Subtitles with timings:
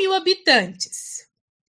[0.00, 1.28] mil habitantes,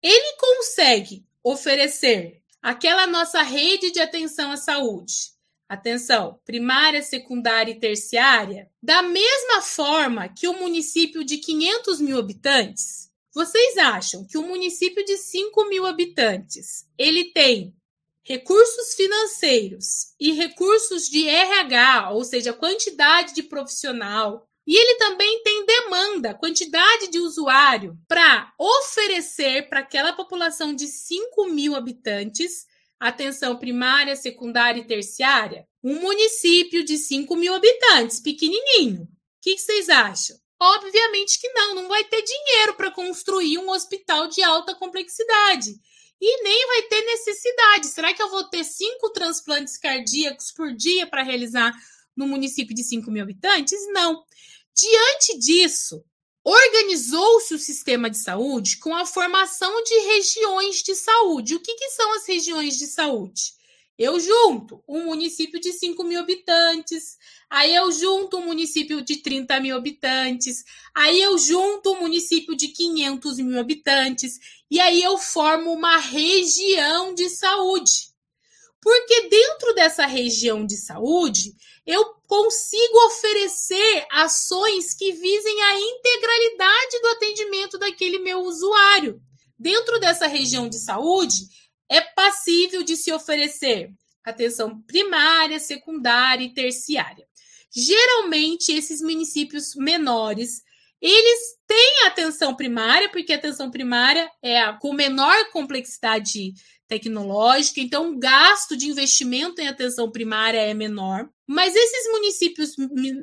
[0.00, 5.32] ele consegue oferecer aquela nossa rede de atenção à saúde,
[5.68, 13.10] atenção, primária, secundária e terciária, da mesma forma que o município de 500 mil habitantes?
[13.34, 17.74] Vocês acham que o município de 5 mil habitantes ele tem
[18.22, 25.66] recursos financeiros e recursos de RH, ou seja, quantidade de profissional, e ele também tem
[25.66, 32.66] demanda, quantidade de usuário, para oferecer para aquela população de 5 mil habitantes
[32.98, 35.66] atenção primária, secundária e terciária?
[35.82, 39.02] Um município de 5 mil habitantes, pequenininho.
[39.02, 39.08] O
[39.42, 40.36] que, que vocês acham?
[40.58, 45.74] Obviamente que não, não vai ter dinheiro para construir um hospital de alta complexidade.
[46.18, 47.88] E nem vai ter necessidade.
[47.88, 51.74] Será que eu vou ter cinco transplantes cardíacos por dia para realizar
[52.16, 53.80] no município de 5 mil habitantes?
[53.92, 54.24] Não.
[54.74, 56.04] Diante disso,
[56.44, 61.54] organizou-se o sistema de saúde com a formação de regiões de saúde.
[61.54, 63.54] O que, que são as regiões de saúde?
[63.96, 67.16] Eu junto um município de 5 mil habitantes,
[67.48, 72.68] aí eu junto um município de 30 mil habitantes, aí eu junto um município de
[72.68, 78.13] 500 mil habitantes, e aí eu formo uma região de saúde.
[78.84, 81.54] Porque dentro dessa região de saúde,
[81.86, 89.22] eu consigo oferecer ações que visem a integralidade do atendimento daquele meu usuário.
[89.58, 91.48] Dentro dessa região de saúde,
[91.88, 93.90] é passível de se oferecer
[94.22, 97.26] atenção primária, secundária e terciária.
[97.74, 100.62] Geralmente, esses municípios menores,
[101.06, 106.54] eles têm atenção primária, porque a atenção primária é a com menor complexidade
[106.88, 111.28] tecnológica, então o gasto de investimento em atenção primária é menor.
[111.46, 112.74] Mas esses municípios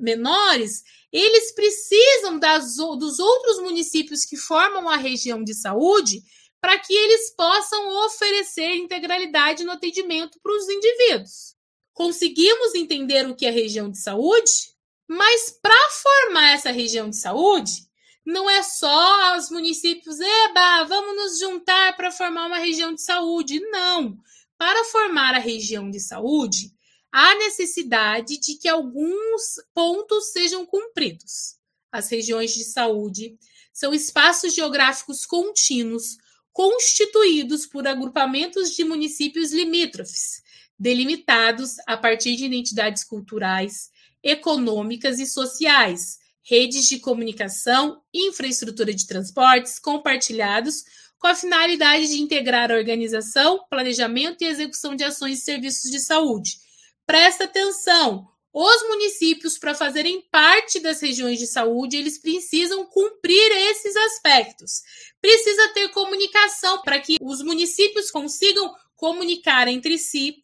[0.00, 6.22] menores, eles precisam das, dos outros municípios que formam a região de saúde
[6.60, 11.54] para que eles possam oferecer integralidade no atendimento para os indivíduos.
[11.92, 14.76] Conseguimos entender o que é região de saúde?
[15.08, 17.88] Mas para formar essa região de saúde,
[18.24, 23.58] não é só os municípios, eba, vamos nos juntar para formar uma região de saúde.
[23.70, 24.18] Não.
[24.58, 26.74] Para formar a região de saúde,
[27.10, 31.56] há necessidade de que alguns pontos sejam cumpridos.
[31.90, 33.38] As regiões de saúde
[33.72, 36.18] são espaços geográficos contínuos
[36.52, 40.42] constituídos por agrupamentos de municípios limítrofes,
[40.78, 43.90] delimitados a partir de identidades culturais,
[44.22, 50.84] econômicas e sociais, redes de comunicação, infraestrutura de transportes compartilhados
[51.18, 55.98] com a finalidade de integrar a organização, planejamento e execução de ações e serviços de
[55.98, 56.58] saúde.
[57.04, 63.94] Presta atenção, os municípios, para fazerem parte das regiões de saúde, eles precisam cumprir esses
[63.94, 64.82] aspectos.
[65.20, 70.36] Precisa ter comunicação para que os municípios consigam comunicar entre si.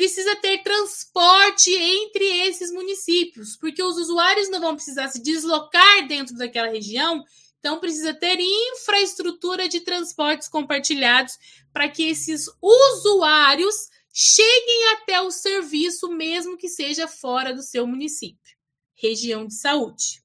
[0.00, 6.34] Precisa ter transporte entre esses municípios, porque os usuários não vão precisar se deslocar dentro
[6.38, 7.22] daquela região,
[7.58, 11.38] então precisa ter infraestrutura de transportes compartilhados
[11.70, 18.56] para que esses usuários cheguem até o serviço, mesmo que seja fora do seu município.
[18.94, 20.22] Região de saúde.